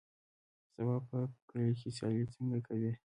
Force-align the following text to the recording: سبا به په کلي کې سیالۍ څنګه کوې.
سبا 0.73 0.95
به 0.99 0.99
په 1.09 1.17
کلي 1.49 1.71
کې 1.79 1.89
سیالۍ 1.97 2.23
څنګه 2.33 2.59
کوې. 2.67 2.91